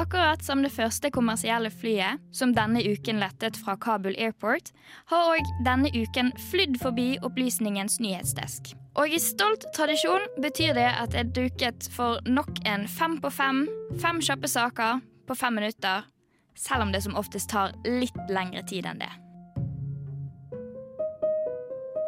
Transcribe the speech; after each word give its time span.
Akkurat 0.00 0.44
som 0.44 0.62
det 0.64 0.70
første 0.72 1.10
kommersielle 1.12 1.68
flyet, 1.70 2.22
som 2.32 2.54
denne 2.56 2.80
uken 2.80 3.18
lettet 3.20 3.58
fra 3.60 3.74
Kabul 3.76 4.14
Airport, 4.16 4.70
har 5.10 5.34
òg 5.34 5.50
denne 5.66 5.90
uken 5.92 6.30
flydd 6.48 6.78
forbi 6.80 7.18
opplysningens 7.26 7.98
nyhetsdesk. 8.00 8.72
Og 8.96 9.12
i 9.12 9.20
stolt 9.20 9.66
tradisjon 9.76 10.24
betyr 10.40 10.72
det 10.78 10.88
at 10.88 11.12
er 11.12 11.28
duket 11.28 11.90
for 11.92 12.16
nok 12.24 12.62
en 12.64 12.88
fem 12.88 13.20
på 13.20 13.28
fem, 13.28 13.66
fem 14.00 14.24
kjappe 14.24 14.48
saker 14.48 15.04
på 15.28 15.36
fem 15.36 15.60
minutter, 15.60 16.08
selv 16.56 16.88
om 16.88 16.96
det 16.96 17.04
som 17.04 17.20
oftest 17.20 17.52
tar 17.52 17.76
litt 17.84 18.16
lengre 18.32 18.64
tid 18.64 18.88
enn 18.88 19.04
det. 19.04 19.12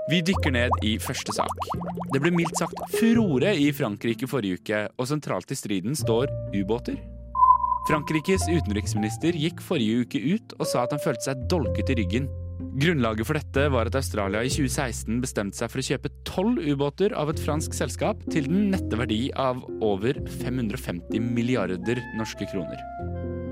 Vi 0.09 0.25
dykker 0.33 0.57
ned 0.57 0.81
i 0.81 0.97
første 0.97 1.37
sak. 1.37 1.73
Det 2.13 2.25
ble 2.25 2.33
mildt 2.41 2.57
sagt 2.57 2.87
furore 2.97 3.53
i 3.53 3.69
Frankrike 3.77 4.29
forrige 4.29 4.65
uke, 4.65 4.87
og 4.97 5.13
sentralt 5.13 5.53
i 5.53 5.61
striden 5.61 5.97
står 5.97 6.33
ubåter. 6.57 7.12
Frankrikes 7.89 8.45
utenriksminister 8.47 9.35
gikk 9.35 9.59
forrige 9.65 10.05
uke 10.05 10.21
ut 10.37 10.55
og 10.61 10.69
sa 10.71 10.85
at 10.85 10.95
han 10.95 11.03
følte 11.03 11.27
seg 11.27 11.47
dolket 11.51 11.91
i 11.91 11.97
ryggen. 11.99 12.29
Grunnlaget 12.79 13.27
for 13.27 13.37
dette 13.37 13.65
var 13.75 13.89
at 13.91 13.97
Australia 13.99 14.45
i 14.47 14.51
2016 14.53 15.19
bestemte 15.25 15.59
seg 15.59 15.73
for 15.73 15.83
å 15.83 15.87
kjøpe 15.89 16.13
tolv 16.29 16.61
ubåter 16.63 17.15
av 17.19 17.33
et 17.33 17.43
fransk 17.43 17.75
selskap 17.75 18.23
til 18.31 18.47
den 18.47 18.71
nette 18.73 18.99
verdi 19.01 19.25
av 19.35 19.65
over 19.83 20.21
550 20.45 21.27
milliarder 21.35 22.01
norske 22.21 22.47
kroner. 22.53 22.79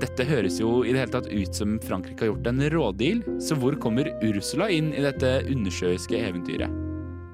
Dette 0.01 0.25
høres 0.25 0.61
jo 0.63 0.79
i 0.81 0.95
det 0.95 1.03
hele 1.03 1.13
tatt 1.13 1.27
ut 1.29 1.57
som 1.57 1.75
Frankrike 1.83 2.23
har 2.23 2.31
gjort 2.31 2.47
en 2.49 2.63
rådeal, 2.73 3.25
så 3.43 3.59
hvor 3.59 3.75
kommer 3.83 4.09
Ursula 4.23 4.71
inn 4.73 4.89
i 4.95 5.03
dette 5.03 5.41
undersjøiske 5.51 6.23
eventyret? 6.31 6.80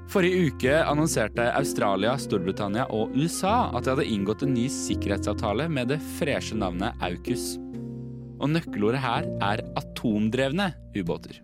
Forrige 0.07 0.47
uke 0.47 0.75
annonserte 0.87 1.49
Australia, 1.51 2.13
Storbritannia 2.15 2.85
og 2.95 3.11
USA 3.17 3.67
at 3.75 3.83
de 3.83 3.91
hadde 3.91 4.07
inngått 4.07 4.45
en 4.45 4.53
ny 4.55 4.69
sikkerhetsavtale 4.71 5.65
med 5.67 5.91
det 5.91 5.97
freshe 6.15 6.55
navnet 6.55 6.95
AUKUS. 7.03 7.57
Og 8.39 8.53
nøkkelordet 8.53 9.01
her 9.03 9.27
er 9.43 9.63
atomdrevne 9.79 10.69
ubåter. 10.95 11.41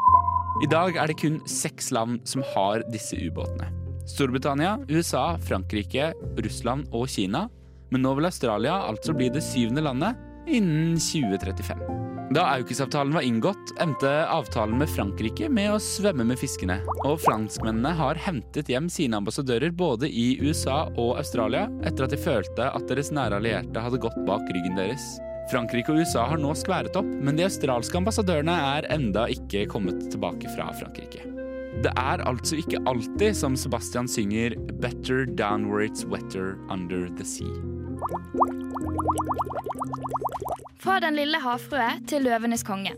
I 0.63 0.69
dag 0.71 0.95
er 0.95 1.11
det 1.11 1.19
kun 1.19 1.41
seks 1.49 1.91
land 1.91 2.21
som 2.29 2.45
har 2.53 2.85
disse 2.93 3.19
ubåtene. 3.19 3.67
Storbritannia, 4.07 4.77
USA, 4.91 5.33
Frankrike, 5.43 6.13
Russland 6.39 6.87
og 6.95 7.09
Kina. 7.11 7.49
Men 7.91 8.05
nå 8.05 8.15
vil 8.15 8.29
Australia 8.31 8.79
altså 8.87 9.15
bli 9.17 9.27
det 9.33 9.43
syvende 9.43 9.83
landet 9.83 10.15
innen 10.47 10.95
2035. 11.01 12.02
Da 12.33 12.41
AUKUS-avtalen 12.55 13.13
var 13.13 13.21
inngått, 13.21 13.73
endte 13.79 14.09
avtalen 14.27 14.77
med 14.77 14.89
Frankrike 14.89 15.49
med 15.53 15.69
å 15.69 15.81
svømme 15.81 16.25
med 16.25 16.39
fiskene. 16.41 16.79
Og 17.05 17.19
franskmennene 17.21 17.91
har 17.99 18.17
hentet 18.17 18.71
hjem 18.73 18.87
sine 18.89 19.19
ambassadører 19.19 19.69
både 19.77 20.09
i 20.09 20.39
USA 20.41 20.87
og 20.95 21.19
Australia 21.19 21.67
etter 21.85 22.07
at 22.07 22.15
de 22.15 22.17
følte 22.17 22.71
at 22.71 22.87
deres 22.89 23.11
nære 23.13 23.37
allierte 23.37 23.83
hadde 23.85 24.01
gått 24.01 24.17
bak 24.25 24.49
ryggen 24.49 24.79
deres. 24.79 25.05
Frankrike 25.51 25.93
og 25.93 26.01
USA 26.01 26.25
har 26.31 26.41
nå 26.41 26.55
skværet 26.57 26.97
opp, 26.97 27.05
men 27.05 27.37
de 27.37 27.45
australske 27.45 28.01
ambassadørene 28.01 28.57
er 28.79 28.89
enda 28.95 29.27
ikke 29.29 29.67
kommet 29.69 30.01
tilbake 30.09 30.49
fra 30.55 30.71
Frankrike. 30.79 31.21
Det 31.85 31.93
er 31.93 32.25
altså 32.25 32.57
ikke 32.63 32.81
alltid 32.89 33.37
som 33.37 33.59
Sebastian 33.59 34.09
synger 34.09 34.57
'Better 34.81 35.27
down 35.29 35.69
where 35.69 35.85
it's 35.85 36.05
wetter 36.05 36.57
under 36.71 37.09
the 37.13 37.27
sea'. 37.27 38.72
Fra 40.83 40.99
den 40.99 41.15
lille 41.15 41.39
havfrue 41.39 41.89
til 42.07 42.25
løvenes 42.27 42.63
konge. 42.67 42.95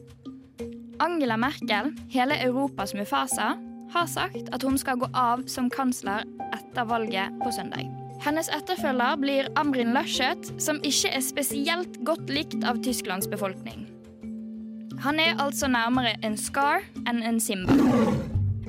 Angela 0.99 1.35
Merkel, 1.37 1.91
hele 2.09 2.37
Europas 2.43 2.93
Mufasa, 2.95 3.53
har 3.93 4.07
sagt 4.09 4.49
at 4.53 4.63
hun 4.63 4.77
skal 4.77 4.99
gå 4.99 5.09
av 5.13 5.43
som 5.51 5.69
kansler 5.69 6.25
etter 6.55 6.87
valget 6.89 7.35
på 7.43 7.51
søndag. 7.53 7.91
Hennes 8.23 8.49
etterfølger 8.49 9.19
blir 9.21 9.49
Amrin 9.59 9.93
Laschet, 9.93 10.49
som 10.61 10.79
ikke 10.83 11.11
er 11.13 11.23
spesielt 11.23 11.99
godt 12.07 12.31
likt 12.31 12.63
av 12.65 12.79
Tysklands 12.83 13.27
befolkning. 13.29 13.85
Han 15.03 15.19
er 15.19 15.37
altså 15.43 15.67
nærmere 15.69 16.15
en 16.25 16.37
Scar 16.39 16.81
enn 17.05 17.21
en 17.21 17.39
Simba. 17.43 17.75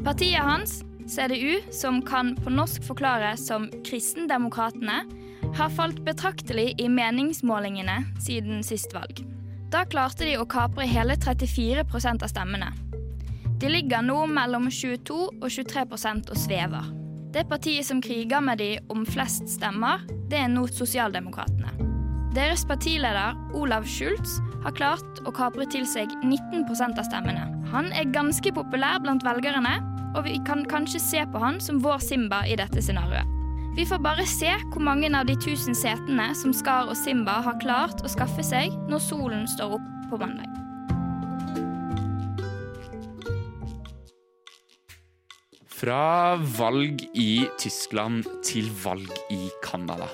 Partiet 0.05 0.43
hans, 0.45 0.83
CDU, 1.09 1.63
som 1.73 2.03
kan 2.05 2.35
på 2.43 2.51
norsk 2.51 2.85
forklares 2.85 3.47
som 3.47 3.71
Kristendemokratene, 3.87 5.05
har 5.57 5.71
falt 5.71 6.05
betraktelig 6.05 6.75
i 6.79 6.89
meningsmålingene 6.89 8.03
siden 8.21 8.65
sist 8.65 8.93
valg. 8.95 9.23
Da 9.73 9.85
klarte 9.89 10.27
de 10.29 10.37
å 10.39 10.45
kapre 10.49 10.85
hele 10.89 11.17
34% 11.17 12.25
av 12.25 12.31
stemmene. 12.31 12.69
De 13.57 13.71
ligger 13.73 14.05
nå 14.05 14.19
mellom 14.29 14.69
22 14.71 15.17
og 15.17 15.47
23% 15.49 16.33
og 16.33 16.41
svever. 16.41 16.91
Det 17.33 17.47
partiet 17.49 17.89
som 17.89 18.03
kriger 18.05 18.45
med 18.45 18.61
de 18.61 18.71
om 18.93 19.07
flest 19.09 19.49
stemmer, 19.57 20.05
det 20.29 20.43
er 20.43 20.51
nå 20.53 20.67
Sosialdemokratene. 20.73 21.73
Deres 22.37 22.67
partileder 22.69 23.37
Olav 23.57 23.89
Schultz 23.89 24.37
har 24.65 24.77
klart 24.77 25.23
å 25.25 25.33
kapre 25.33 25.65
til 25.73 25.87
seg 25.89 26.13
19% 26.21 27.01
av 27.01 27.09
stemmene. 27.09 27.47
Han 27.73 27.89
er 27.97 28.13
ganske 28.13 28.53
populær 28.53 29.01
blant 29.05 29.25
velgerne, 29.25 29.79
og 30.13 30.27
vi 30.29 30.37
kan 30.45 30.67
kanskje 30.69 31.01
se 31.01 31.25
på 31.33 31.41
han 31.41 31.61
som 31.65 31.81
vår 31.85 32.05
Simba 32.05 32.45
i 32.45 32.61
dette 32.61 32.85
scenarioet. 32.85 33.36
Vi 33.77 33.85
får 33.87 33.99
bare 34.01 34.25
se 34.25 34.49
hvor 34.73 34.81
mange 34.81 35.11
av 35.13 35.27
de 35.29 35.35
tusen 35.37 35.77
setene 35.77 36.31
som 36.39 36.55
Skar 36.57 36.89
og 36.89 36.97
Simba 36.97 37.35
har 37.45 37.59
klart 37.61 37.99
å 38.01 38.09
skaffe 38.09 38.41
seg 38.41 38.73
når 38.89 39.03
solen 39.05 39.43
står 39.53 39.75
opp 39.77 39.91
på 40.09 40.17
mandag. 40.23 40.49
Fra 45.77 46.39
valg 46.57 47.05
i 47.13 47.45
Tyskland 47.61 48.25
til 48.41 48.73
valg 48.81 49.13
i 49.29 49.51
Canada. 49.61 50.09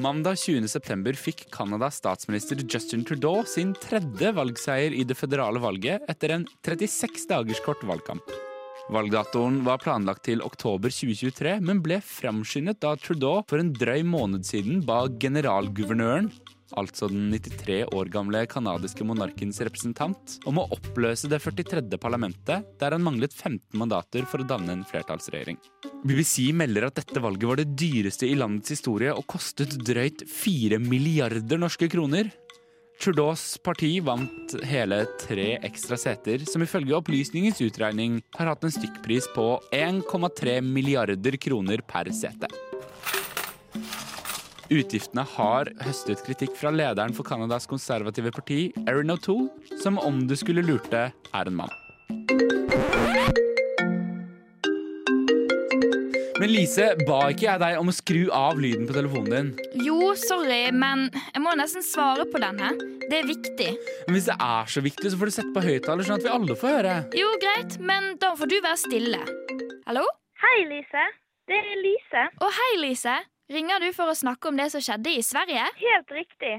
Mandag 0.00 0.40
20.9 0.40 1.12
fikk 1.20 1.44
Canadas 1.52 2.00
statsminister 2.00 2.64
Justin 2.64 3.04
Trudeau 3.04 3.44
sin 3.44 3.76
tredje 3.84 4.32
valgseier 4.32 4.96
i 4.96 5.04
det 5.04 5.20
føderale 5.20 5.60
valget 5.60 6.08
etter 6.08 6.38
en 6.38 6.48
36 6.64 7.28
dagers 7.28 7.60
kort 7.68 7.84
valgkamp. 7.84 8.32
Valgdatoen 8.92 9.62
var 9.64 9.80
planlagt 9.80 10.26
til 10.28 10.42
oktober 10.44 10.92
2023, 10.92 11.54
men 11.64 11.80
ble 11.84 11.96
framskyndet 12.04 12.82
da 12.84 12.92
Trudeau 13.00 13.40
for 13.48 13.62
en 13.62 13.72
drøy 13.72 14.02
måned 14.04 14.44
siden 14.44 14.82
ba 14.84 15.06
generalguvernøren, 15.08 16.28
altså 16.76 17.08
den 17.08 17.30
93 17.32 17.78
år 17.96 18.10
gamle 18.12 18.42
canadiske 18.50 19.06
monarkens 19.08 19.62
representant, 19.64 20.36
om 20.44 20.60
å 20.60 20.66
oppløse 20.76 21.30
det 21.32 21.40
43. 21.40 21.96
parlamentet, 22.02 22.68
der 22.80 22.96
han 22.96 23.06
manglet 23.06 23.32
15 23.32 23.72
mandater 23.80 24.28
for 24.28 24.44
å 24.44 24.48
danne 24.52 24.76
en 24.76 24.86
flertallsregjering. 24.90 25.56
BBC 26.04 26.50
melder 26.52 26.90
at 26.90 27.00
dette 27.00 27.24
valget 27.24 27.48
var 27.48 27.62
det 27.62 27.70
dyreste 27.80 28.28
i 28.28 28.36
landets 28.36 28.76
historie 28.76 29.16
og 29.16 29.24
kostet 29.32 29.78
drøyt 29.80 30.26
4 30.28 30.82
milliarder 30.82 31.62
norske 31.62 31.88
kroner. 31.88 32.28
Trudeaus 33.04 33.58
parti 33.60 33.98
vant 34.00 34.54
hele 34.64 35.02
tre 35.20 35.58
ekstra 35.66 35.98
seter, 36.00 36.40
som 36.48 36.62
ifølge 36.64 36.94
opplysningens 36.96 37.60
utregning 37.60 38.14
har 38.38 38.48
hatt 38.48 38.64
en 38.64 38.72
stykkpris 38.72 39.26
på 39.34 39.44
1,3 39.76 40.54
milliarder 40.64 41.36
kroner 41.36 41.84
per 41.84 42.08
sete. 42.16 42.48
Utgiftene 44.72 45.26
har 45.34 45.68
høstet 45.84 46.24
kritikk 46.24 46.56
fra 46.56 46.72
lederen 46.72 47.12
for 47.12 47.28
Canadas 47.28 47.68
konservative 47.68 48.32
parti, 48.32 48.70
Erin 48.88 49.12
O'Toole, 49.12 49.52
som 49.84 50.00
om 50.00 50.24
du 50.24 50.32
skulle 50.40 50.64
lurte, 50.64 51.10
er 51.12 51.52
en 51.52 51.60
mann. 51.60 51.83
Men 56.44 56.50
Lise, 56.52 56.90
ba 57.08 57.30
ikke 57.32 57.46
jeg 57.46 57.60
deg 57.62 57.78
om 57.80 57.88
å 57.88 57.92
skru 57.96 58.18
av 58.36 58.58
lyden 58.60 58.84
på 58.84 58.92
telefonen 58.92 59.30
din? 59.32 59.78
Jo, 59.80 60.10
sorry, 60.20 60.66
men 60.76 61.06
jeg 61.32 61.40
må 61.40 61.54
nesten 61.56 61.80
svare 61.80 62.26
på 62.28 62.36
denne. 62.42 62.74
Det 63.08 63.22
er 63.22 63.30
viktig. 63.30 63.68
Men 64.04 64.18
Hvis 64.18 64.26
det 64.28 64.36
er 64.36 64.68
så 64.74 64.82
viktig, 64.84 65.08
så 65.08 65.16
får 65.16 65.30
du 65.30 65.34
sette 65.38 65.54
på 65.54 65.62
høyttaler, 65.64 66.04
sånn 66.04 66.18
at 66.18 66.26
vi 66.26 66.34
alle 66.34 66.56
får 66.60 66.74
høre. 66.74 66.96
Jo, 67.16 67.30
greit, 67.40 67.78
men 67.80 68.10
da 68.20 68.34
får 68.36 68.52
du 68.52 68.58
være 68.58 68.80
stille. 68.82 69.22
Hallo? 69.86 70.04
Hei, 70.44 70.58
Lise. 70.68 71.06
Det 71.48 71.62
er 71.62 71.80
Lise. 71.80 72.26
Å, 72.28 72.52
hei, 72.58 72.68
Lise. 72.82 73.16
Ringer 73.56 73.80
du 73.80 73.88
for 73.96 74.12
å 74.12 74.18
snakke 74.20 74.52
om 74.52 74.60
det 74.60 74.68
som 74.74 74.84
skjedde 74.84 75.16
i 75.16 75.24
Sverige? 75.24 75.64
Helt 75.80 76.12
riktig. 76.12 76.58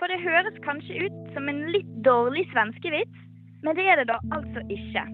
For 0.00 0.08
det 0.08 0.16
høres 0.24 0.56
kanskje 0.64 1.10
ut 1.10 1.20
som 1.36 1.52
en 1.52 1.60
litt 1.76 1.92
dårlig 2.08 2.48
svenskevits, 2.56 3.20
men 3.60 3.76
det 3.76 3.84
er 3.84 4.00
det 4.00 4.08
da 4.14 4.16
altså 4.32 4.64
ikke. 4.72 5.04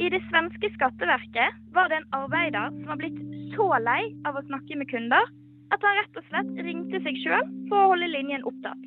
I 0.00 0.06
det 0.08 0.22
svenske 0.30 0.70
skatteverket 0.78 1.56
var 1.76 1.90
det 1.90 1.98
en 2.00 2.12
arbeider 2.16 2.70
som 2.78 2.86
var 2.88 3.02
blitt 3.02 3.18
så 3.54 3.66
lei 3.82 4.02
av 4.28 4.38
å 4.38 4.46
snakke 4.46 4.78
med 4.78 4.90
kunder 4.90 5.30
at 5.74 5.84
han 5.86 5.98
rett 5.98 6.18
og 6.18 6.26
slett 6.28 6.62
ringte 6.66 7.00
seg 7.04 7.18
sjøl 7.22 7.46
for 7.70 7.78
å 7.78 7.90
holde 7.92 8.10
linjen 8.10 8.46
opptatt. 8.48 8.86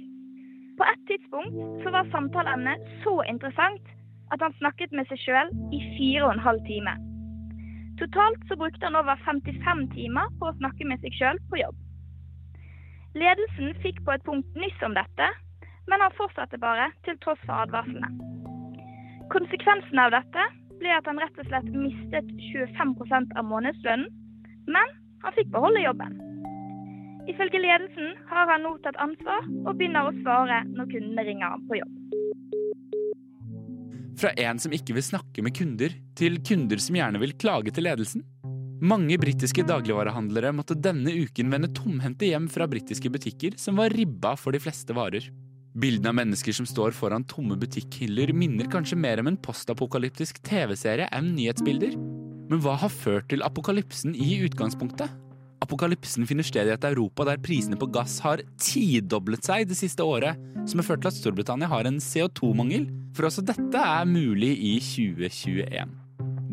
På 0.80 0.88
et 0.90 1.04
tidspunkt 1.10 1.84
så 1.84 1.94
var 1.94 2.10
samtaleemnet 2.12 2.88
så 3.04 3.20
interessant 3.30 3.92
at 4.34 4.42
han 4.42 4.56
snakket 4.60 4.94
med 4.98 5.08
seg 5.12 5.22
sjøl 5.22 5.52
i 5.76 5.82
fire 5.96 6.26
og 6.26 6.34
en 6.34 6.46
halv 6.48 6.64
time. 6.68 6.96
Totalt 8.02 8.42
så 8.50 8.58
brukte 8.58 8.88
han 8.88 8.98
over 8.98 9.20
55 9.26 9.86
timer 9.94 10.32
på 10.40 10.50
å 10.50 10.58
snakke 10.58 10.88
med 10.90 11.04
seg 11.06 11.14
sjøl 11.20 11.42
på 11.52 11.62
jobb. 11.62 11.78
Ledelsen 13.14 13.76
fikk 13.84 14.02
på 14.06 14.16
et 14.16 14.26
punkt 14.26 14.58
nyss 14.58 14.80
om 14.86 14.96
dette, 14.98 15.30
men 15.92 16.02
han 16.02 16.16
fortsatte 16.18 16.58
bare 16.58 16.90
til 17.06 17.20
tross 17.22 17.42
for 17.46 17.68
advarslene. 17.68 18.10
Konsekvensen 19.34 20.02
av 20.02 20.16
dette 20.16 20.48
ble 20.82 20.92
at 20.96 21.06
han 21.08 21.22
rett 21.22 21.38
og 21.38 21.48
slett 21.52 21.70
mistet 21.70 22.32
25% 22.50 23.38
av 23.38 23.46
månedslønnen, 23.52 24.10
men 24.68 24.94
han 25.24 25.36
fikk 25.36 25.52
beholde 25.54 25.84
jobben. 25.84 26.16
Ifølge 27.32 27.62
ledelsen 27.64 28.16
har 28.28 28.50
han 28.52 28.66
nå 28.66 28.74
tatt 28.84 29.00
ansvar 29.00 29.46
og 29.64 29.78
begynner 29.80 30.10
å 30.10 30.16
svare 30.20 30.64
når 30.74 30.90
kundene 30.92 31.24
ringer 31.30 31.54
ham 31.54 31.68
på 31.70 31.80
jobb. 31.80 32.00
Fra 34.20 34.34
en 34.40 34.60
som 34.62 34.74
ikke 34.76 34.96
vil 34.98 35.06
snakke 35.06 35.44
med 35.44 35.56
kunder, 35.58 35.96
til 36.20 36.38
kunder 36.46 36.82
som 36.84 37.00
gjerne 37.00 37.22
vil 37.24 37.36
klage 37.40 37.74
til 37.74 37.88
ledelsen. 37.88 38.26
Mange 38.84 39.16
britiske 39.18 39.64
dagligvarehandlere 39.64 40.52
måtte 40.52 40.76
denne 40.76 41.14
uken 41.16 41.54
vende 41.54 41.72
tomhendte 41.72 42.28
hjem 42.28 42.50
fra 42.52 42.68
britiske 42.68 43.10
butikker 43.10 43.56
som 43.60 43.80
var 43.80 43.96
ribba 43.96 44.36
for 44.40 44.52
de 44.52 44.60
fleste 44.60 44.96
varer. 44.96 45.30
Bildene 45.74 46.12
av 46.12 46.18
mennesker 46.20 46.54
som 46.54 46.68
står 46.70 46.92
foran 46.94 47.24
tomme 47.26 47.56
butikkhyller, 47.58 48.36
minner 48.36 48.68
kanskje 48.70 49.00
mer 49.00 49.24
om 49.24 49.32
en 49.32 49.40
postapokalyptisk 49.42 50.44
TV-serie 50.46 51.08
enn 51.16 51.32
nyhetsbilder. 51.34 51.96
Men 52.54 52.62
hva 52.62 52.76
har 52.78 52.92
ført 52.94 53.32
til 53.32 53.42
apokalypsen 53.42 54.14
i 54.14 54.36
utgangspunktet? 54.46 55.10
Apokalypsen 55.66 56.28
finner 56.30 56.46
sted 56.46 56.68
i 56.70 56.74
et 56.76 56.84
Europa 56.86 57.26
der 57.26 57.40
prisene 57.42 57.80
på 57.82 57.88
gass 57.90 58.20
har 58.22 58.44
tidoblet 58.62 59.42
seg 59.48 59.66
det 59.72 59.78
siste 59.80 60.06
året, 60.06 60.38
som 60.70 60.78
har 60.78 60.86
ført 60.86 61.02
til 61.02 61.10
at 61.10 61.18
Storbritannia 61.18 61.72
har 61.72 61.90
en 61.90 61.98
CO2-mangel. 61.98 62.86
For 63.18 63.26
også 63.26 63.42
dette 63.48 63.82
er 63.82 64.06
mulig 64.06 64.52
i 64.54 64.76
2021. 64.86 65.96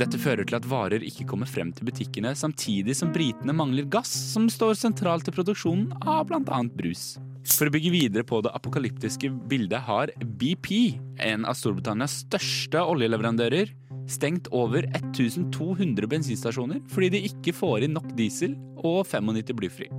Dette 0.01 0.21
fører 0.23 0.49
til 0.49 0.57
at 0.57 0.69
varer 0.71 1.05
ikke 1.05 1.27
kommer 1.29 1.51
frem 1.51 1.75
til 1.77 1.91
butikkene, 1.91 2.33
samtidig 2.33 2.97
som 2.97 3.13
britene 3.13 3.53
mangler 3.53 3.85
gass, 3.93 4.15
som 4.31 4.49
står 4.49 4.79
sentralt 4.81 5.29
i 5.29 5.37
produksjonen 5.37 5.91
av 6.01 6.31
bl.a. 6.31 6.63
brus. 6.81 7.19
For 7.45 7.69
å 7.69 7.75
bygge 7.75 7.93
videre 7.93 8.25
på 8.25 8.41
det 8.47 8.55
apokalyptiske 8.57 9.29
bildet 9.53 9.85
har 9.85 10.15
BP, 10.41 10.97
en 11.29 11.45
av 11.45 11.61
Storbritannias 11.61 12.23
største 12.23 12.89
oljeleverandører, 12.89 13.77
stengt 14.11 14.51
over 14.55 14.87
1200 14.99 16.09
bensinstasjoner 16.11 16.83
fordi 16.91 17.13
de 17.15 17.25
ikke 17.31 17.55
får 17.57 17.87
inn 17.87 17.97
nok 17.97 18.11
diesel 18.19 18.57
og 18.77 19.05
95 19.09 19.57
blyfri. 19.59 19.91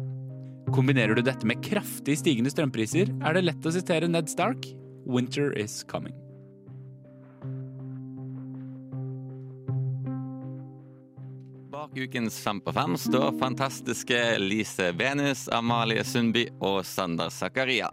Kombinerer 0.72 1.18
du 1.18 1.24
dette 1.26 1.48
med 1.48 1.60
kraftig 1.66 2.18
stigende 2.22 2.52
strømpriser, 2.54 3.12
er 3.24 3.36
det 3.36 3.48
lett 3.48 3.66
å 3.68 3.74
sitere 3.76 4.08
Ned 4.12 4.30
Stark 4.32 4.68
'Winter 5.06 5.52
is 5.58 5.84
coming'. 5.84 6.16
Bak 11.72 11.98
ukens 11.98 12.40
Fem 12.40 12.62
på 12.62 12.74
fem 12.74 12.98
står 12.98 13.40
fantastiske 13.40 14.38
Lise 14.40 14.92
Venus, 14.92 15.48
Amalie 15.50 16.04
Sundby 16.04 16.46
og 16.60 16.86
Sander 16.86 17.30
Zakaria. 17.30 17.90